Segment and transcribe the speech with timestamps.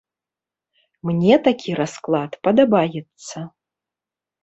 [1.09, 3.47] Мне такі расклад падабаецца.